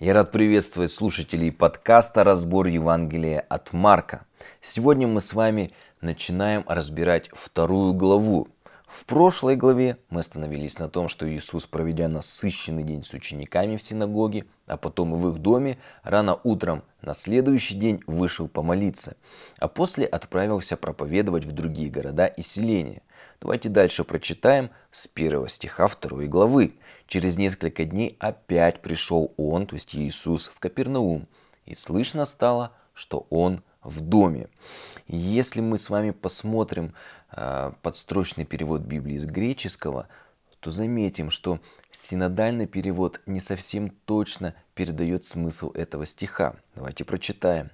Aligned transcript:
Я 0.00 0.14
рад 0.14 0.32
приветствовать 0.32 0.90
слушателей 0.90 1.52
подкаста 1.52 2.24
«Разбор 2.24 2.68
Евангелия 2.68 3.44
от 3.50 3.74
Марка». 3.74 4.24
Сегодня 4.62 5.06
мы 5.06 5.20
с 5.20 5.34
вами 5.34 5.74
начинаем 6.00 6.64
разбирать 6.66 7.28
вторую 7.34 7.92
главу. 7.92 8.48
В 8.90 9.06
прошлой 9.06 9.54
главе 9.54 9.98
мы 10.08 10.18
остановились 10.18 10.80
на 10.80 10.88
том, 10.88 11.08
что 11.08 11.30
Иисус, 11.32 11.64
проведя 11.64 12.08
насыщенный 12.08 12.82
день 12.82 13.04
с 13.04 13.12
учениками 13.12 13.76
в 13.76 13.82
синагоге, 13.82 14.46
а 14.66 14.76
потом 14.76 15.14
и 15.14 15.16
в 15.16 15.28
их 15.28 15.38
доме, 15.38 15.78
рано 16.02 16.40
утром 16.42 16.82
на 17.00 17.14
следующий 17.14 17.76
день 17.76 18.02
вышел 18.08 18.48
помолиться, 18.48 19.16
а 19.60 19.68
после 19.68 20.06
отправился 20.06 20.76
проповедовать 20.76 21.44
в 21.44 21.52
другие 21.52 21.88
города 21.88 22.26
и 22.26 22.42
селения. 22.42 23.02
Давайте 23.40 23.68
дальше 23.68 24.02
прочитаем 24.02 24.70
с 24.90 25.06
первого 25.06 25.48
стиха 25.48 25.86
второй 25.86 26.26
главы. 26.26 26.74
Через 27.06 27.38
несколько 27.38 27.84
дней 27.84 28.16
опять 28.18 28.82
пришел 28.82 29.32
он, 29.36 29.68
то 29.68 29.76
есть 29.76 29.94
Иисус, 29.94 30.48
в 30.48 30.58
Капернаум, 30.58 31.28
и 31.64 31.76
слышно 31.76 32.24
стало, 32.24 32.72
что 32.92 33.28
он 33.30 33.62
в 33.82 34.00
доме. 34.00 34.48
Если 35.06 35.60
мы 35.60 35.78
с 35.78 35.90
вами 35.90 36.10
посмотрим 36.10 36.94
э, 37.32 37.72
подстрочный 37.82 38.44
перевод 38.44 38.82
Библии 38.82 39.18
с 39.18 39.26
греческого, 39.26 40.08
то 40.60 40.70
заметим, 40.70 41.30
что 41.30 41.60
синодальный 41.92 42.66
перевод 42.66 43.20
не 43.26 43.40
совсем 43.40 43.90
точно 43.90 44.54
передает 44.74 45.24
смысл 45.24 45.70
этого 45.72 46.06
стиха. 46.06 46.56
Давайте 46.74 47.04
прочитаем. 47.04 47.70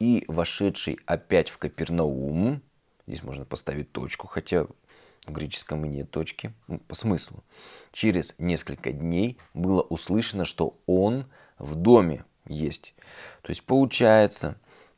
«И 0.00 0.24
вошедший 0.26 0.98
опять 1.06 1.48
в 1.48 1.58
Капернаум», 1.58 2.62
здесь 3.06 3.22
можно 3.22 3.44
поставить 3.44 3.92
точку, 3.92 4.26
хотя 4.26 4.66
в 5.26 5.32
греческом 5.32 5.84
и 5.84 5.88
нет 5.88 6.10
точки, 6.10 6.52
ну, 6.66 6.78
по 6.78 6.94
смыслу. 6.94 7.44
Через 7.92 8.34
несколько 8.38 8.92
дней 8.92 9.38
было 9.54 9.82
услышано, 9.82 10.44
что 10.44 10.76
он 10.86 11.26
в 11.58 11.76
доме 11.76 12.24
есть. 12.46 12.94
То 13.42 13.50
есть 13.50 13.64
получается, 13.64 14.56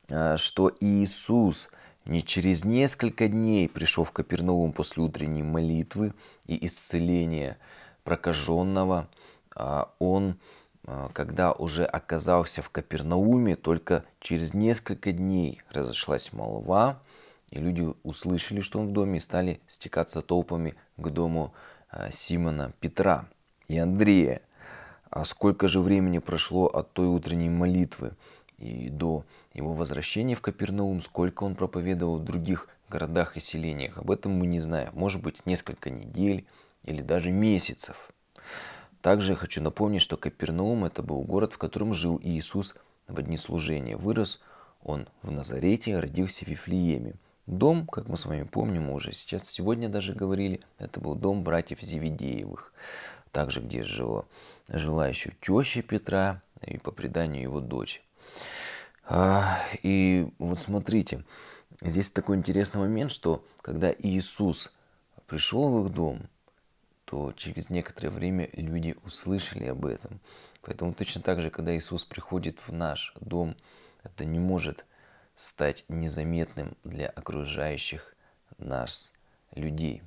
что 0.08 0.72
Иисус 0.80 1.68
не 2.06 2.22
через 2.22 2.64
несколько 2.64 3.28
дней 3.28 3.68
пришел 3.68 4.04
в 4.04 4.12
Капернаум 4.12 4.72
после 4.72 5.02
утренней 5.02 5.42
молитвы 5.42 6.14
и 6.46 6.64
исцеления 6.64 7.58
прокаженного, 8.04 9.08
а 9.54 9.92
он, 9.98 10.38
а, 10.86 11.08
когда 11.12 11.52
уже 11.52 11.84
оказался 11.84 12.62
в 12.62 12.70
Капернауме, 12.70 13.56
только 13.56 14.04
через 14.20 14.54
несколько 14.54 15.12
дней 15.12 15.60
разошлась 15.70 16.32
молва, 16.32 17.02
и 17.50 17.58
люди 17.58 17.92
услышали, 18.04 18.60
что 18.60 18.78
он 18.78 18.88
в 18.88 18.92
доме, 18.92 19.18
и 19.18 19.20
стали 19.20 19.60
стекаться 19.66 20.22
толпами 20.22 20.76
к 20.96 21.08
дому 21.10 21.52
а, 21.90 22.12
Симона 22.12 22.72
Петра 22.78 23.28
и 23.66 23.76
Андрея. 23.78 24.40
А 25.10 25.24
сколько 25.24 25.66
же 25.66 25.80
времени 25.80 26.18
прошло 26.18 26.66
от 26.66 26.92
той 26.92 27.08
утренней 27.08 27.48
молитвы 27.48 28.12
и 28.58 28.88
до 28.88 29.24
его 29.54 29.74
возвращения 29.74 30.34
в 30.34 30.40
Капернаум, 30.40 31.00
сколько 31.00 31.44
он 31.44 31.54
проповедовал 31.54 32.18
в 32.18 32.24
других 32.24 32.68
городах 32.88 33.36
и 33.36 33.40
селениях, 33.40 33.98
об 33.98 34.10
этом 34.10 34.32
мы 34.32 34.46
не 34.46 34.60
знаем. 34.60 34.90
Может 34.94 35.22
быть, 35.22 35.44
несколько 35.46 35.90
недель 35.90 36.46
или 36.84 37.02
даже 37.02 37.30
месяцев. 37.30 38.10
Также 39.02 39.36
хочу 39.36 39.62
напомнить, 39.62 40.02
что 40.02 40.16
Капернаум 40.16 40.84
это 40.84 41.02
был 41.02 41.22
город, 41.22 41.52
в 41.52 41.58
котором 41.58 41.92
жил 41.92 42.20
Иисус 42.22 42.74
в 43.06 43.22
дни 43.22 43.36
служения. 43.36 43.96
Вырос 43.96 44.40
он 44.82 45.08
в 45.22 45.30
Назарете, 45.30 45.98
родился 45.98 46.44
в 46.44 46.48
Вифлееме. 46.48 47.14
Дом, 47.46 47.86
как 47.86 48.08
мы 48.08 48.16
с 48.16 48.26
вами 48.26 48.42
помним 48.42 48.90
уже 48.90 49.12
сейчас, 49.12 49.48
сегодня 49.48 49.88
даже 49.88 50.14
говорили, 50.14 50.60
это 50.78 50.98
был 50.98 51.14
дом 51.14 51.44
братьев 51.44 51.80
Зеведеевых. 51.80 52.72
Также, 53.30 53.60
где 53.60 53.84
жила, 53.84 54.24
жила 54.68 55.06
еще 55.06 55.32
теща 55.40 55.82
Петра 55.82 56.42
и 56.66 56.78
по 56.78 56.90
преданию 56.90 57.42
его 57.42 57.60
дочь. 57.60 58.02
А, 59.04 59.62
и 59.82 60.28
вот 60.38 60.58
смотрите, 60.58 61.24
здесь 61.80 62.10
такой 62.10 62.36
интересный 62.36 62.80
момент, 62.80 63.12
что 63.12 63.44
когда 63.62 63.92
Иисус 63.92 64.72
пришел 65.26 65.70
в 65.70 65.86
их 65.86 65.92
дом, 65.92 66.28
то 67.04 67.32
через 67.32 67.70
некоторое 67.70 68.10
время 68.10 68.50
люди 68.52 68.96
услышали 69.04 69.66
об 69.66 69.86
этом. 69.86 70.20
Поэтому 70.60 70.92
точно 70.92 71.22
так 71.22 71.40
же, 71.40 71.50
когда 71.50 71.76
Иисус 71.76 72.04
приходит 72.04 72.58
в 72.66 72.72
наш 72.72 73.14
дом, 73.20 73.56
это 74.02 74.24
не 74.24 74.40
может 74.40 74.84
стать 75.38 75.84
незаметным 75.88 76.76
для 76.82 77.08
окружающих 77.08 78.16
нас 78.58 79.12
людей. 79.54 80.02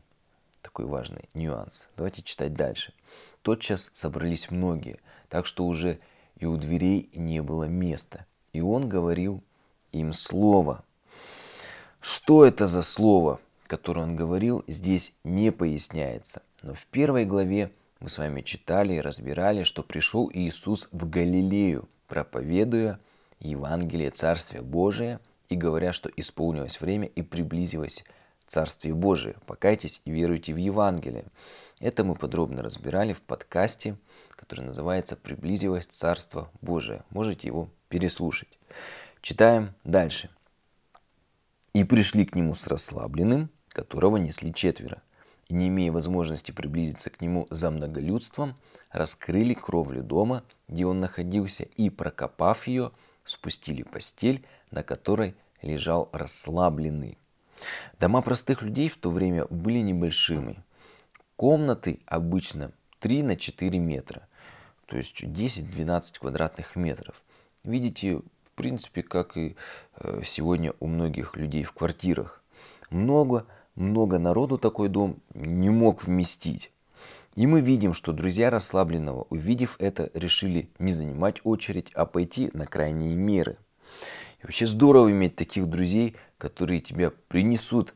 Такой 0.61 0.85
важный 0.85 1.29
нюанс. 1.33 1.85
Давайте 1.95 2.21
читать 2.21 2.53
дальше. 2.53 2.93
Тотчас 3.41 3.89
собрались 3.93 4.51
многие, 4.51 4.99
так 5.29 5.45
что 5.45 5.65
уже 5.65 5.99
и 6.39 6.45
у 6.45 6.57
дверей 6.57 7.09
не 7.13 7.41
было 7.41 7.65
места. 7.65 8.25
И 8.53 8.61
он 8.61 8.87
говорил 8.87 9.43
им 9.91 10.13
слово. 10.13 10.83
Что 11.99 12.45
это 12.45 12.65
за 12.67 12.81
слово, 12.81 13.39
которое 13.67 14.01
он 14.01 14.15
говорил, 14.15 14.63
здесь 14.67 15.13
не 15.23 15.51
поясняется. 15.51 16.41
Но 16.63 16.73
в 16.73 16.85
первой 16.87 17.25
главе 17.25 17.71
мы 17.99 18.09
с 18.09 18.17
вами 18.17 18.41
читали 18.41 18.93
и 18.93 19.01
разбирали, 19.01 19.63
что 19.63 19.83
пришел 19.83 20.29
Иисус 20.33 20.87
в 20.91 21.09
Галилею, 21.09 21.89
проповедуя 22.07 22.99
Евангелие 23.39 24.11
Царствия 24.11 24.61
Божия 24.61 25.19
и 25.49 25.55
говоря, 25.55 25.93
что 25.93 26.09
исполнилось 26.15 26.79
время 26.79 27.07
и 27.07 27.21
приблизилось 27.21 28.03
Царствие 28.47 28.93
Божие. 28.93 29.35
Покайтесь 29.45 30.01
и 30.05 30.11
веруйте 30.11 30.53
в 30.53 30.57
Евангелие. 30.57 31.25
Это 31.79 32.03
мы 32.03 32.15
подробно 32.15 32.61
разбирали 32.61 33.13
в 33.13 33.21
подкасте, 33.21 33.95
который 34.39 34.61
называется 34.61 35.17
«Приблизилось 35.17 35.85
Царство 35.85 36.49
Божие». 36.61 37.03
Можете 37.09 37.47
его 37.47 37.69
переслушать. 37.89 38.57
Читаем 39.21 39.75
дальше. 39.83 40.29
«И 41.73 41.83
пришли 41.83 42.25
к 42.25 42.35
нему 42.35 42.55
с 42.55 42.65
расслабленным, 42.65 43.49
которого 43.67 44.15
несли 44.15 44.53
четверо, 44.53 45.01
и 45.49 45.53
не 45.53 45.67
имея 45.67 45.91
возможности 45.91 46.51
приблизиться 46.51 47.09
к 47.09 47.19
нему 47.19 47.47
за 47.49 47.69
многолюдством, 47.69 48.55
раскрыли 48.91 49.53
кровлю 49.53 50.03
дома, 50.03 50.45
где 50.69 50.85
он 50.85 51.01
находился, 51.01 51.63
и, 51.63 51.89
прокопав 51.89 52.65
ее, 52.65 52.91
спустили 53.25 53.83
постель, 53.83 54.45
на 54.71 54.83
которой 54.83 55.35
лежал 55.61 56.07
расслабленный. 56.13 57.17
Дома 57.99 58.21
простых 58.21 58.61
людей 58.61 58.87
в 58.87 58.95
то 58.95 59.11
время 59.11 59.47
были 59.49 59.79
небольшими. 59.79 60.63
Комнаты 61.35 61.99
обычно 62.05 62.71
3 62.99 63.23
на 63.23 63.35
4 63.35 63.79
метра, 63.79 64.27
то 64.85 64.97
есть 64.97 65.23
10-12 65.23 66.19
квадратных 66.19 66.75
метров. 66.75 67.21
Видите, 67.63 68.17
в 68.17 68.51
принципе, 68.55 69.03
как 69.03 69.37
и 69.37 69.55
э, 69.95 70.21
сегодня 70.25 70.73
у 70.79 70.87
многих 70.87 71.35
людей 71.35 71.63
в 71.63 71.71
квартирах. 71.71 72.41
Много, 72.89 73.45
много 73.75 74.19
народу 74.19 74.57
такой 74.57 74.89
дом 74.89 75.17
не 75.33 75.69
мог 75.69 76.03
вместить. 76.03 76.71
И 77.35 77.47
мы 77.47 77.61
видим, 77.61 77.93
что 77.93 78.11
друзья 78.11 78.49
расслабленного, 78.49 79.27
увидев 79.29 79.75
это, 79.79 80.09
решили 80.13 80.69
не 80.79 80.91
занимать 80.91 81.39
очередь, 81.43 81.91
а 81.93 82.05
пойти 82.05 82.49
на 82.53 82.65
крайние 82.65 83.15
меры. 83.15 83.57
И 84.41 84.43
вообще 84.43 84.65
здорово 84.65 85.11
иметь 85.11 85.35
таких 85.35 85.67
друзей, 85.67 86.15
которые 86.37 86.81
тебя 86.81 87.11
принесут 87.27 87.93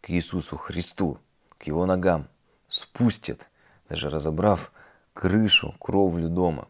к 0.00 0.10
Иисусу 0.10 0.56
Христу, 0.56 1.18
к 1.58 1.66
Его 1.66 1.86
ногам, 1.86 2.28
спустят, 2.68 3.48
даже 3.92 4.08
разобрав 4.08 4.72
крышу, 5.12 5.74
кровлю 5.78 6.30
дома. 6.30 6.68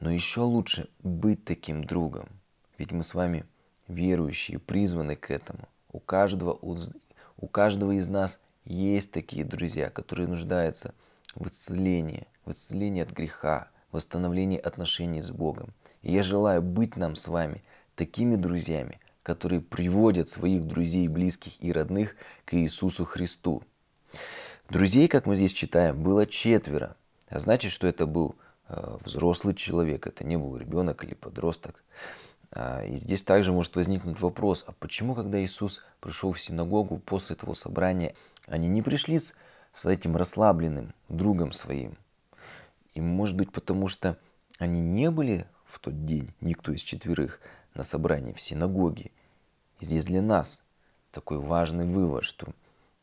Но 0.00 0.10
еще 0.10 0.42
лучше 0.42 0.90
быть 1.02 1.42
таким 1.46 1.82
другом. 1.82 2.28
Ведь 2.76 2.92
мы 2.92 3.02
с 3.02 3.14
вами 3.14 3.46
верующие, 3.88 4.58
призваны 4.58 5.16
к 5.16 5.30
этому. 5.30 5.66
У 5.90 5.98
каждого, 5.98 6.58
у 7.38 7.46
каждого 7.46 7.92
из 7.92 8.06
нас 8.06 8.38
есть 8.66 9.12
такие 9.12 9.46
друзья, 9.46 9.88
которые 9.88 10.28
нуждаются 10.28 10.92
в 11.34 11.48
исцелении, 11.48 12.26
в 12.44 12.50
исцелении 12.50 13.02
от 13.02 13.12
греха, 13.12 13.70
в 13.90 13.96
восстановлении 13.96 14.58
отношений 14.58 15.22
с 15.22 15.30
Богом. 15.30 15.72
И 16.02 16.12
я 16.12 16.22
желаю 16.22 16.60
быть 16.60 16.96
нам 16.96 17.16
с 17.16 17.28
вами 17.28 17.62
такими 17.94 18.36
друзьями, 18.36 19.00
которые 19.22 19.62
приводят 19.62 20.28
своих 20.28 20.66
друзей, 20.66 21.08
близких 21.08 21.62
и 21.62 21.72
родных 21.72 22.14
к 22.44 22.52
Иисусу 22.52 23.06
Христу. 23.06 23.62
Друзей, 24.68 25.08
как 25.08 25.24
мы 25.24 25.34
здесь 25.34 25.54
читаем, 25.54 26.02
было 26.02 26.26
четверо. 26.26 26.94
А 27.30 27.38
значит, 27.38 27.72
что 27.72 27.86
это 27.86 28.04
был 28.04 28.36
э, 28.68 28.98
взрослый 29.02 29.54
человек, 29.54 30.06
это 30.06 30.24
не 30.24 30.36
был 30.36 30.58
ребенок 30.58 31.02
или 31.04 31.14
подросток. 31.14 31.82
А, 32.50 32.84
и 32.84 32.96
здесь 32.96 33.22
также 33.22 33.50
может 33.50 33.74
возникнуть 33.76 34.20
вопрос, 34.20 34.64
а 34.66 34.72
почему, 34.72 35.14
когда 35.14 35.42
Иисус 35.42 35.82
пришел 36.00 36.32
в 36.32 36.40
синагогу 36.40 36.98
после 36.98 37.34
того 37.34 37.54
собрания, 37.54 38.14
они 38.46 38.68
не 38.68 38.82
пришли 38.82 39.18
с, 39.18 39.38
с 39.72 39.86
этим 39.86 40.18
расслабленным 40.18 40.92
другом 41.08 41.52
своим? 41.52 41.96
И 42.92 43.00
может 43.00 43.36
быть 43.36 43.50
потому, 43.50 43.88
что 43.88 44.18
они 44.58 44.82
не 44.82 45.10
были 45.10 45.46
в 45.64 45.78
тот 45.78 46.04
день, 46.04 46.28
никто 46.42 46.72
из 46.72 46.82
четверых, 46.82 47.40
на 47.72 47.84
собрании 47.84 48.34
в 48.34 48.40
синагоге. 48.40 49.12
И 49.80 49.86
здесь 49.86 50.04
для 50.04 50.20
нас 50.20 50.62
такой 51.10 51.38
важный 51.38 51.86
вывод, 51.86 52.24
что 52.24 52.48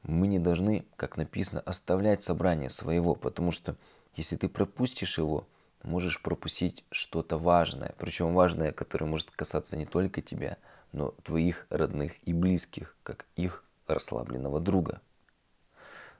мы 0.07 0.27
не 0.27 0.39
должны, 0.39 0.85
как 0.95 1.17
написано, 1.17 1.61
оставлять 1.61 2.23
собрание 2.23 2.69
своего, 2.69 3.15
потому 3.15 3.51
что 3.51 3.75
если 4.15 4.35
ты 4.35 4.47
пропустишь 4.47 5.17
его, 5.17 5.47
можешь 5.83 6.21
пропустить 6.21 6.83
что-то 6.91 7.37
важное. 7.37 7.93
Причем 7.97 8.33
важное, 8.33 8.71
которое 8.71 9.05
может 9.05 9.31
касаться 9.31 9.75
не 9.75 9.85
только 9.85 10.21
тебя, 10.21 10.57
но 10.91 11.11
твоих 11.23 11.65
родных 11.69 12.13
и 12.27 12.33
близких, 12.33 12.95
как 13.03 13.25
их 13.35 13.63
расслабленного 13.87 14.59
друга. 14.59 15.01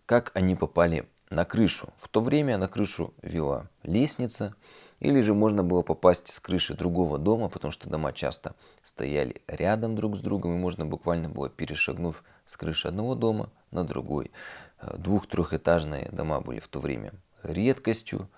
Как 0.06 0.32
они 0.36 0.56
попали 0.56 1.08
на 1.30 1.46
крышу? 1.46 1.90
В 1.98 2.10
то 2.10 2.22
время 2.22 2.58
на 2.58 2.68
крышу 2.68 3.14
вела 3.22 3.70
лестница, 3.84 4.56
или 5.00 5.22
же 5.22 5.34
можно 5.34 5.64
было 5.64 5.82
попасть 5.82 6.32
с 6.32 6.40
крыши 6.40 6.74
другого 6.74 7.18
дома, 7.18 7.50
потому 7.50 7.72
что 7.72 7.90
дома 7.90 8.14
часто 8.14 8.56
стояли 8.84 9.42
рядом 9.48 9.96
друг 9.96 10.18
с 10.18 10.20
другом, 10.20 10.54
и 10.56 10.58
можно 10.58 10.86
буквально 10.86 11.30
было 11.30 11.50
перешагнув 11.50 12.24
с 12.48 12.58
крыши 12.58 12.88
одного 12.88 13.16
дома 13.16 13.50
на 13.72 13.84
другой. 13.84 14.32
Э, 14.80 14.96
двух-трехэтажные 14.98 16.10
дома 16.12 16.42
были 16.42 16.60
в 16.60 16.68
то 16.68 16.80
время 16.80 17.14
редкостью. 17.44 18.30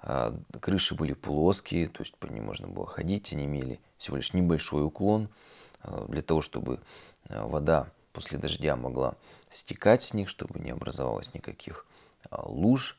А, 0.00 0.38
крыши 0.60 0.94
были 0.94 1.12
плоские, 1.12 1.88
то 1.88 2.02
есть 2.02 2.16
по 2.16 2.26
ним 2.26 2.46
можно 2.46 2.68
было 2.68 2.86
ходить, 2.86 3.32
они 3.32 3.46
имели 3.46 3.80
всего 3.98 4.16
лишь 4.16 4.32
небольшой 4.32 4.84
уклон 4.84 5.28
а, 5.82 6.06
для 6.06 6.22
того, 6.22 6.40
чтобы 6.40 6.80
а, 7.28 7.46
вода 7.46 7.88
после 8.12 8.38
дождя 8.38 8.76
могла 8.76 9.14
стекать 9.50 10.02
с 10.02 10.14
них, 10.14 10.28
чтобы 10.28 10.60
не 10.60 10.70
образовалось 10.70 11.34
никаких 11.34 11.86
луж. 12.30 12.98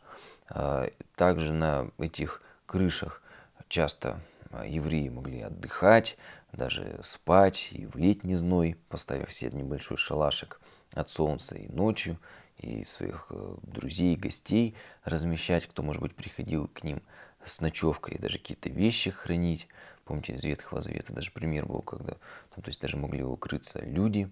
Также 1.16 1.54
на 1.54 1.92
этих 2.00 2.42
крышах 2.70 3.24
часто 3.68 4.22
евреи 4.64 5.10
могли 5.10 5.42
отдыхать, 5.42 6.18
даже 6.52 7.00
спать 7.04 7.70
и 7.72 7.88
в 7.88 7.96
летний 7.96 8.36
зной, 8.36 8.78
поставив 8.90 9.34
себе 9.34 9.58
небольшой 9.58 9.98
шалашик 9.98 10.62
от 10.94 11.10
солнца 11.10 11.56
и 11.56 11.68
ночью 11.68 12.20
и 12.58 12.84
своих 12.84 13.28
э, 13.32 13.56
друзей, 13.64 14.16
гостей 14.16 14.76
размещать, 15.04 15.66
кто, 15.66 15.82
может 15.82 16.02
быть, 16.02 16.16
приходил 16.16 16.68
к 16.68 16.84
ним 16.84 17.02
с 17.44 17.62
ночевкой, 17.62 18.16
и 18.16 18.20
даже 18.20 18.38
какие-то 18.38 18.70
вещи 18.70 19.10
хранить. 19.10 19.68
Помните, 20.04 20.34
из 20.34 20.44
Ветхого 20.44 20.82
Завета 20.82 21.14
даже 21.14 21.32
пример 21.32 21.66
был, 21.66 21.82
когда 21.82 22.14
там, 22.54 22.64
то 22.64 22.70
есть 22.70 22.82
даже 22.82 22.98
могли 22.98 23.24
укрыться 23.24 23.80
люди 23.80 24.30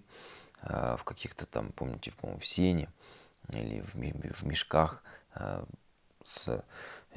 а, 0.60 0.96
в 0.96 1.04
каких-то 1.04 1.46
там, 1.46 1.72
помните, 1.72 2.12
по-моему, 2.12 2.40
в 2.40 2.46
сене 2.46 2.88
или 3.48 3.80
в, 3.80 3.94
в 3.94 4.44
мешках 4.44 5.02
с 6.24 6.64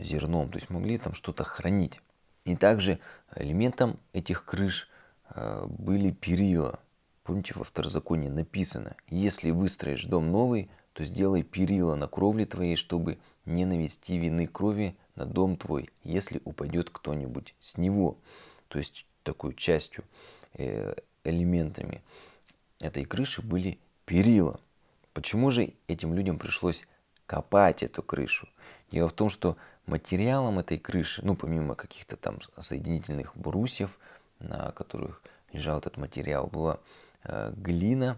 зерном, 0.02 0.50
то 0.50 0.58
есть 0.58 0.70
могли 0.70 0.98
там 0.98 1.14
что-то 1.14 1.44
хранить. 1.44 2.02
И 2.46 2.56
также 2.56 3.00
элементом 3.36 4.00
этих 4.14 4.46
крыш 4.46 4.90
а, 5.26 5.66
были 5.68 6.12
перила. 6.12 6.80
Помните, 7.24 7.54
во 7.56 7.64
второзаконии 7.64 8.30
написано, 8.30 8.96
если 9.08 9.52
выстроишь 9.52 10.06
дом 10.06 10.32
новый, 10.32 10.70
то 10.94 11.06
сделай 11.06 11.44
перила 11.44 11.96
на 11.96 12.08
кровле 12.08 12.46
твоей, 12.46 12.76
чтобы 12.76 13.20
не 13.46 13.66
навести 13.66 14.18
вины 14.18 14.48
крови 14.48 14.98
на 15.16 15.26
дом 15.26 15.56
твой, 15.56 15.90
если 16.04 16.42
упадет 16.44 16.90
кто-нибудь 16.90 17.56
с 17.60 17.78
него. 17.78 18.18
То 18.68 18.80
есть 18.80 19.06
такой 19.24 19.54
частью, 19.54 20.04
э, 20.54 20.96
элементами 21.24 22.02
этой 22.82 23.06
крыши 23.06 23.42
были 23.42 23.80
перила. 24.06 24.60
Почему 25.14 25.52
же 25.52 25.74
этим 25.88 26.14
людям 26.14 26.40
пришлось 26.40 26.88
копать 27.26 27.84
эту 27.84 28.02
крышу? 28.02 28.48
Дело 28.92 29.08
в 29.08 29.14
том, 29.14 29.30
что 29.30 29.58
материалом 29.86 30.60
этой 30.60 30.78
крыши, 30.78 31.22
ну 31.26 31.36
помимо 31.36 31.76
каких-то 31.76 32.18
там 32.18 32.40
соединительных 32.60 33.36
брусьев, 33.36 33.98
на 34.40 34.72
которых 34.72 35.22
лежал 35.52 35.80
этот 35.80 35.98
материал, 35.98 36.48
была 36.48 36.80
э, 37.24 37.54
глина 37.56 38.18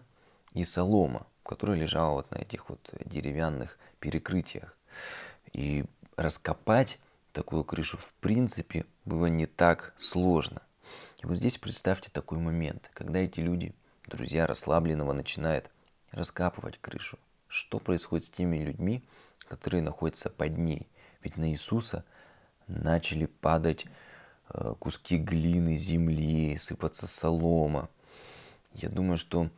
и 0.54 0.64
солома 0.64 1.26
которая 1.44 1.78
лежала 1.78 2.14
вот 2.14 2.32
на 2.32 2.38
этих 2.38 2.70
вот 2.70 2.94
деревянных 3.06 3.78
перекрытиях. 4.00 4.76
И 5.52 5.86
раскопать 6.16 7.00
такую 7.32 7.64
крышу 7.64 7.98
в 7.98 8.14
принципе 8.14 8.86
было 9.06 9.28
не 9.28 9.46
так 9.46 9.94
сложно. 9.98 10.62
И 11.22 11.26
вот 11.26 11.38
здесь 11.38 11.58
представьте 11.58 12.10
такой 12.12 12.38
момент, 12.38 12.90
когда 12.94 13.20
эти 13.20 13.40
люди, 13.40 13.74
друзья 14.08 14.48
расслабленного, 14.48 15.14
начинают 15.14 15.70
раскапывать 16.12 16.80
крышу. 16.80 17.18
Что 17.48 17.80
происходит 17.80 18.26
с 18.26 18.32
теми 18.32 18.58
людьми, 18.58 19.04
которые 19.48 19.82
находятся 19.82 20.30
под 20.30 20.58
ней? 20.58 20.88
Ведь 21.24 21.38
на 21.38 21.50
Иисуса 21.50 22.04
начали 22.68 23.26
падать 23.26 23.86
э, 24.50 24.74
куски 24.78 25.18
глины, 25.18 25.78
земли, 25.78 26.58
сыпаться 26.58 27.08
солома. 27.08 27.90
Я 28.74 28.90
думаю, 28.90 29.18
что 29.18 29.50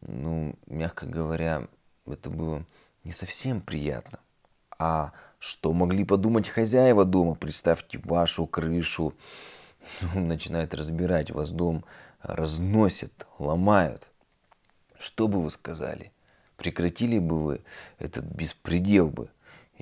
ну, 0.00 0.56
мягко 0.66 1.06
говоря, 1.06 1.68
это 2.06 2.30
было 2.30 2.64
не 3.04 3.12
совсем 3.12 3.60
приятно. 3.60 4.18
А 4.78 5.12
что 5.38 5.72
могли 5.72 6.04
подумать 6.04 6.48
хозяева 6.48 7.04
дома? 7.04 7.34
Представьте 7.34 7.98
вашу 8.04 8.46
крышу. 8.46 9.14
Ну, 10.14 10.20
начинает 10.20 10.74
разбирать 10.74 11.32
вас 11.32 11.50
дом, 11.50 11.84
разносят, 12.20 13.26
ломают. 13.40 14.08
Что 14.96 15.26
бы 15.26 15.42
вы 15.42 15.50
сказали? 15.50 16.12
Прекратили 16.56 17.18
бы 17.18 17.42
вы 17.42 17.64
этот 17.98 18.24
беспредел 18.24 19.08
бы? 19.08 19.28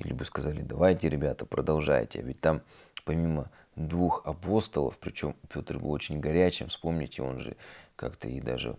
Или 0.01 0.13
бы 0.13 0.25
сказали, 0.25 0.63
давайте, 0.63 1.09
ребята, 1.09 1.47
продолжайте. 1.47 2.21
А 2.21 2.23
ведь 2.23 2.41
там 2.41 2.63
помимо 3.05 3.51
двух 3.77 4.27
апостолов, 4.27 4.99
причем 4.99 5.37
Петр 5.53 5.79
был 5.79 5.91
очень 5.91 6.21
горячим, 6.21 6.69
вспомните, 6.69 7.23
он 7.23 7.39
же 7.41 7.57
как-то 7.97 8.29
и 8.29 8.41
даже 8.41 8.77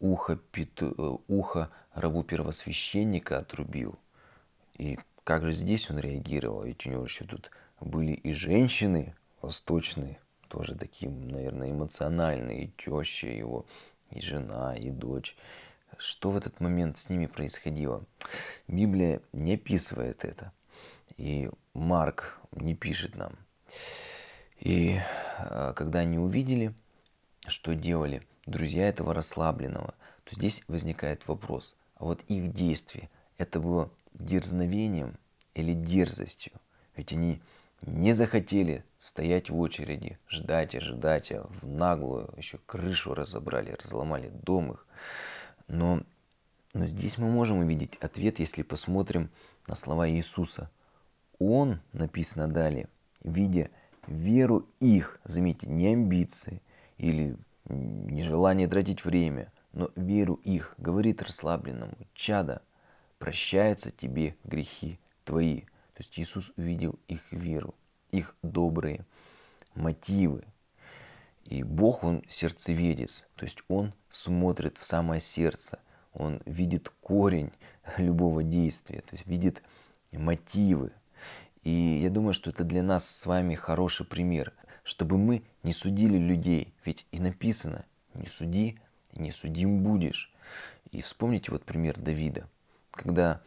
ухо, 0.00 0.36
пету, 0.36 0.94
э, 0.96 1.32
ухо 1.32 1.70
рабу 1.94 2.22
первосвященника 2.22 3.38
отрубил. 3.38 3.98
И 4.78 4.98
как 5.24 5.44
же 5.44 5.52
здесь 5.52 5.90
он 5.90 5.98
реагировал? 5.98 6.62
Ведь 6.62 6.86
у 6.86 6.90
него 6.90 7.04
еще 7.04 7.24
тут 7.24 7.50
были 7.80 8.12
и 8.12 8.32
женщины 8.32 9.14
восточные, 9.40 10.18
тоже 10.48 10.74
такие, 10.74 11.10
наверное, 11.10 11.70
эмоциональные, 11.70 12.64
и 12.64 12.72
теща 12.76 13.28
его, 13.28 13.66
и 14.10 14.20
жена, 14.20 14.76
и 14.76 14.90
дочь. 14.90 15.36
Что 15.98 16.30
в 16.30 16.36
этот 16.36 16.60
момент 16.60 16.98
с 16.98 17.08
ними 17.08 17.26
происходило? 17.26 18.04
Библия 18.68 19.20
не 19.32 19.54
описывает 19.54 20.24
это. 20.24 20.52
И 21.16 21.50
Марк 21.74 22.38
не 22.52 22.74
пишет 22.74 23.16
нам. 23.16 23.32
И 24.60 24.98
э, 25.38 25.72
когда 25.74 26.00
они 26.00 26.18
увидели, 26.18 26.74
что 27.46 27.74
делали– 27.74 28.22
друзья 28.46 28.88
этого 28.88 29.12
расслабленного, 29.12 29.94
то 30.24 30.34
здесь 30.34 30.62
возникает 30.68 31.26
вопрос, 31.28 31.74
а 31.96 32.04
вот 32.04 32.22
их 32.28 32.52
действие, 32.52 33.10
это 33.38 33.60
было 33.60 33.90
дерзновением 34.14 35.18
или 35.54 35.74
дерзостью? 35.74 36.52
Ведь 36.96 37.12
они 37.12 37.40
не 37.82 38.14
захотели 38.14 38.84
стоять 38.98 39.50
в 39.50 39.58
очереди, 39.58 40.18
ждать 40.28 40.74
и 40.74 40.80
ждать, 40.80 41.30
а 41.32 41.46
в 41.48 41.66
наглую 41.66 42.32
еще 42.36 42.58
крышу 42.64 43.14
разобрали, 43.14 43.72
разломали 43.72 44.28
дом 44.28 44.72
их. 44.72 44.86
Но, 45.68 46.02
но 46.74 46.86
здесь 46.86 47.18
мы 47.18 47.30
можем 47.30 47.58
увидеть 47.58 47.96
ответ, 47.96 48.38
если 48.38 48.62
посмотрим 48.62 49.30
на 49.66 49.74
слова 49.74 50.08
Иисуса. 50.08 50.70
Он, 51.38 51.80
написано 51.92 52.48
далее, 52.48 52.88
видя 53.22 53.70
веру 54.06 54.66
их, 54.80 55.20
заметьте, 55.24 55.68
не 55.68 55.88
амбиции 55.88 56.62
или 56.98 57.36
нежелание 57.68 58.68
тратить 58.68 59.04
время, 59.04 59.52
но 59.72 59.90
веру 59.96 60.34
их, 60.44 60.74
говорит 60.78 61.22
расслабленному, 61.22 61.96
чада, 62.14 62.62
прощаются 63.18 63.90
тебе 63.90 64.36
грехи 64.44 64.98
твои. 65.24 65.62
То 65.94 66.02
есть 66.02 66.18
Иисус 66.18 66.52
увидел 66.56 66.98
их 67.08 67.32
веру, 67.32 67.74
их 68.10 68.34
добрые 68.42 69.04
мотивы. 69.74 70.44
И 71.46 71.62
Бог, 71.62 72.04
Он 72.04 72.22
сердцеведец, 72.28 73.26
то 73.36 73.44
есть 73.44 73.58
Он 73.68 73.94
смотрит 74.08 74.78
в 74.78 74.86
самое 74.86 75.20
сердце, 75.20 75.78
Он 76.12 76.40
видит 76.44 76.92
корень 77.00 77.52
любого 77.98 78.42
действия, 78.42 79.00
то 79.00 79.16
есть 79.16 79.26
видит 79.26 79.62
мотивы. 80.12 80.92
И 81.62 82.00
я 82.02 82.10
думаю, 82.10 82.32
что 82.32 82.50
это 82.50 82.62
для 82.64 82.82
нас 82.82 83.08
с 83.08 83.26
вами 83.26 83.54
хороший 83.54 84.06
пример 84.06 84.52
чтобы 84.86 85.18
мы 85.18 85.42
не 85.64 85.72
судили 85.72 86.16
людей. 86.16 86.72
Ведь 86.84 87.06
и 87.10 87.18
написано, 87.18 87.84
не 88.14 88.28
суди, 88.28 88.78
и 89.12 89.20
не 89.20 89.32
судим 89.32 89.82
будешь. 89.82 90.32
И 90.92 91.02
вспомните 91.02 91.50
вот 91.50 91.64
пример 91.64 91.98
Давида, 91.98 92.48
когда 92.92 93.42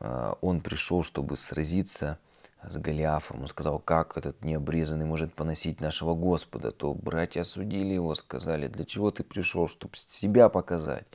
э, 0.00 0.34
он 0.40 0.60
пришел, 0.60 1.04
чтобы 1.04 1.36
сразиться 1.36 2.18
с 2.62 2.76
Голиафом. 2.76 3.42
Он 3.42 3.46
сказал, 3.46 3.78
как 3.78 4.16
этот 4.16 4.44
необрезанный 4.44 5.06
может 5.06 5.34
поносить 5.34 5.80
нашего 5.80 6.14
Господа. 6.14 6.72
То 6.72 6.94
братья 6.94 7.40
осудили 7.40 7.94
его, 7.94 8.14
сказали, 8.14 8.68
для 8.68 8.84
чего 8.84 9.10
ты 9.10 9.22
пришел, 9.22 9.68
чтобы 9.68 9.94
себя 9.96 10.48
показать. 10.48 11.06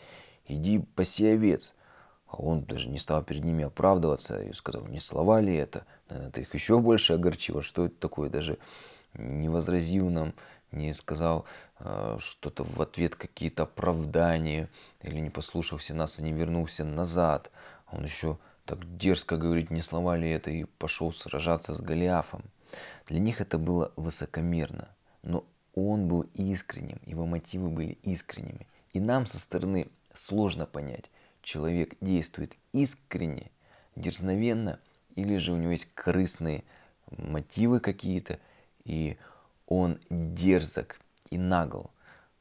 Иди 0.47 0.79
паси 0.79 1.27
овец. 1.27 1.73
А 2.27 2.37
он 2.37 2.63
даже 2.63 2.89
не 2.89 2.97
стал 2.97 3.23
перед 3.23 3.43
ними 3.43 3.65
оправдываться 3.65 4.41
и 4.41 4.51
сказал, 4.53 4.85
не 4.87 4.99
слова 4.99 5.39
ли 5.39 5.55
это? 5.55 5.85
Наверное, 6.09 6.29
это 6.29 6.41
их 6.41 6.53
еще 6.53 6.79
больше 6.79 7.13
огорчило. 7.13 7.61
Что 7.61 7.85
это 7.85 7.95
такое? 7.95 8.29
Даже 8.29 8.57
не 9.13 9.47
возразил 9.47 10.09
нам, 10.09 10.33
не 10.71 10.93
сказал 10.93 11.45
э, 11.79 12.17
что-то 12.19 12.63
в 12.63 12.81
ответ, 12.81 13.15
какие-то 13.15 13.63
оправдания, 13.63 14.69
или 15.01 15.19
не 15.19 15.29
послушался 15.29 15.93
нас 15.93 16.19
и 16.19 16.23
не 16.23 16.33
вернулся 16.33 16.83
назад. 16.83 17.51
Он 17.91 18.03
еще 18.03 18.37
так 18.65 18.97
дерзко 18.97 19.37
говорит, 19.37 19.69
не 19.69 19.81
слова 19.81 20.17
ли 20.17 20.29
это, 20.29 20.49
и 20.51 20.65
пошел 20.65 21.13
сражаться 21.13 21.73
с 21.73 21.81
Голиафом. 21.81 22.43
Для 23.07 23.19
них 23.19 23.41
это 23.41 23.57
было 23.57 23.91
высокомерно, 23.95 24.89
но 25.21 25.45
он 25.73 26.07
был 26.07 26.21
искренним, 26.33 26.99
его 27.05 27.25
мотивы 27.25 27.69
были 27.69 27.97
искренними. 28.03 28.67
И 28.93 28.99
нам 28.99 29.27
со 29.27 29.39
стороны 29.39 29.87
сложно 30.15 30.65
понять, 30.65 31.05
человек 31.41 31.95
действует 32.01 32.53
искренне, 32.73 33.51
дерзновенно, 33.95 34.79
или 35.15 35.37
же 35.37 35.53
у 35.53 35.57
него 35.57 35.71
есть 35.71 35.93
корыстные 35.93 36.63
мотивы 37.17 37.79
какие-то, 37.79 38.39
и 38.83 39.17
он 39.67 39.99
дерзок 40.09 40.99
и 41.29 41.37
нагл. 41.37 41.91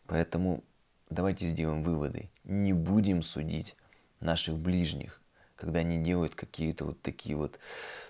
Поэтому 0.07 0.65
давайте 1.11 1.47
сделаем 1.47 1.83
выводы. 1.83 2.31
Не 2.45 2.73
будем 2.73 3.23
судить 3.23 3.77
наших 4.21 4.57
ближних, 4.59 5.21
когда 5.65 5.79
они 5.79 5.97
делают 5.97 6.35
какие-то 6.35 6.85
вот 6.85 7.01
такие 7.01 7.37
вот 7.37 7.59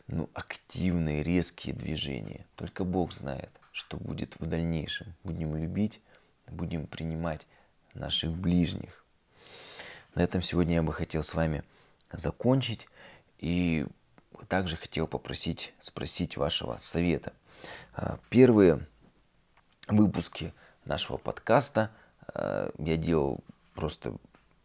ну, 0.08 0.28
активные, 0.34 1.23
резкие 1.23 1.73
движения. 1.73 2.46
Только 2.56 2.82
Бог 2.84 3.12
знает, 3.12 3.50
что 3.70 3.96
будет 3.96 4.34
в 4.40 4.46
дальнейшем. 4.46 5.14
Будем 5.23 5.54
любить, 5.54 6.00
будем 6.49 6.88
принимать 6.88 7.46
наших 7.94 8.32
ближних. 8.32 9.04
На 10.16 10.23
этом 10.23 10.42
сегодня 10.42 10.75
я 10.75 10.82
бы 10.82 10.92
хотел 10.92 11.23
с 11.23 11.32
вами 11.32 11.62
закончить. 12.11 12.88
И 13.38 13.87
также 14.49 14.76
хотел 14.76 15.06
попросить, 15.06 15.75
спросить 15.78 16.37
вашего 16.37 16.78
совета. 16.78 17.34
А, 17.92 18.18
первые 18.30 18.84
выпуски 19.87 20.52
нашего 20.84 21.18
подкаста 21.18 21.92
а, 22.26 22.73
я 22.78 22.96
делал 22.96 23.44
просто 23.75 24.16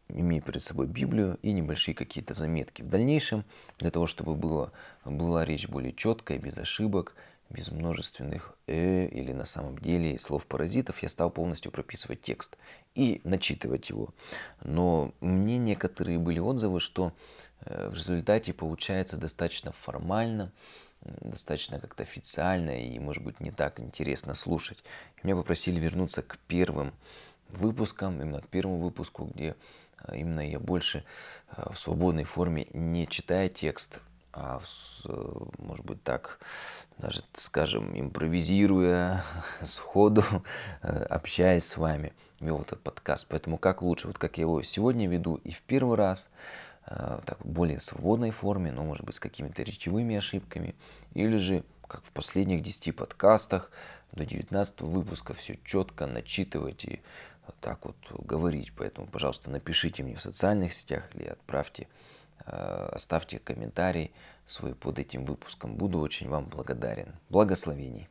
имея 0.09 0.41
перед 0.41 0.61
собой 0.61 0.87
Библию 0.87 1.37
и 1.41 1.51
небольшие 1.51 1.95
какие-то 1.95 2.33
заметки. 2.33 2.81
В 2.81 2.89
дальнейшем, 2.89 3.45
для 3.77 3.91
того, 3.91 4.07
чтобы 4.07 4.35
было, 4.35 4.71
была 5.05 5.45
речь 5.45 5.67
более 5.67 5.93
четкая, 5.93 6.37
без 6.37 6.57
ошибок, 6.57 7.15
без 7.49 7.71
множественных 7.71 8.55
«э» 8.67 9.07
или 9.07 9.31
на 9.31 9.45
самом 9.45 9.77
деле 9.79 10.19
слов-паразитов, 10.19 11.01
я 11.01 11.09
стал 11.09 11.31
полностью 11.31 11.71
прописывать 11.71 12.21
текст 12.21 12.57
и 12.93 13.21
начитывать 13.23 13.89
его. 13.89 14.13
Но 14.63 15.13
мне 15.19 15.57
некоторые 15.57 16.19
были 16.19 16.39
отзывы, 16.39 16.79
что 16.79 17.11
э, 17.61 17.89
в 17.89 17.95
результате 17.95 18.53
получается 18.53 19.17
достаточно 19.17 19.71
формально, 19.71 20.51
достаточно 21.01 21.79
как-то 21.79 22.03
официально 22.03 22.71
и, 22.71 22.99
может 22.99 23.23
быть, 23.23 23.39
не 23.39 23.51
так 23.51 23.79
интересно 23.79 24.35
слушать. 24.35 24.83
Меня 25.23 25.35
попросили 25.35 25.79
вернуться 25.79 26.21
к 26.21 26.37
первым 26.47 26.93
выпускам, 27.49 28.21
именно 28.21 28.41
к 28.41 28.47
первому 28.47 28.79
выпуску, 28.79 29.25
где 29.25 29.55
именно 30.13 30.47
я 30.47 30.59
больше 30.59 31.03
э, 31.55 31.63
в 31.71 31.77
свободной 31.77 32.23
форме, 32.23 32.67
не 32.73 33.07
читая 33.07 33.49
текст, 33.49 33.99
а, 34.33 34.61
э, 35.05 35.33
может 35.57 35.85
быть, 35.85 36.03
так, 36.03 36.39
даже, 36.97 37.23
скажем, 37.33 37.99
импровизируя, 37.99 39.23
сходу, 39.61 40.23
общаясь 40.81 41.65
с 41.65 41.77
вами, 41.77 42.13
вел 42.39 42.61
этот 42.61 42.81
подкаст. 42.81 43.27
Поэтому 43.29 43.57
как 43.57 43.81
лучше, 43.81 44.07
вот 44.07 44.17
как 44.17 44.37
я 44.37 44.43
его 44.43 44.61
сегодня 44.63 45.07
веду 45.07 45.35
и 45.43 45.51
в 45.51 45.61
первый 45.61 45.97
раз, 45.97 46.29
так, 46.85 47.37
в 47.39 47.47
более 47.47 47.79
свободной 47.79 48.31
форме, 48.31 48.71
но, 48.71 48.83
может 48.83 49.05
быть, 49.05 49.15
с 49.15 49.19
какими-то 49.19 49.61
речевыми 49.61 50.15
ошибками, 50.15 50.75
или 51.13 51.37
же, 51.37 51.63
как 51.87 52.03
в 52.03 52.11
последних 52.11 52.63
10 52.63 52.95
подкастах, 52.95 53.71
до 54.11 54.25
19 54.25 54.81
выпуска 54.81 55.33
все 55.33 55.59
четко 55.63 56.07
начитывать 56.07 56.85
и 56.85 57.01
так 57.61 57.85
вот 57.85 57.95
говорить. 58.25 58.73
Поэтому, 58.75 59.07
пожалуйста, 59.07 59.51
напишите 59.51 60.03
мне 60.03 60.15
в 60.15 60.21
социальных 60.21 60.73
сетях 60.73 61.03
или 61.15 61.25
отправьте, 61.25 61.87
э, 62.45 62.89
оставьте 62.93 63.39
комментарий 63.39 64.11
свой 64.45 64.75
под 64.75 64.99
этим 64.99 65.25
выпуском. 65.25 65.75
Буду 65.75 65.99
очень 65.99 66.29
вам 66.29 66.45
благодарен. 66.45 67.15
Благословений. 67.29 68.09